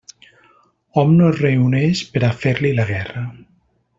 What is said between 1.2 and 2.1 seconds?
es reuneix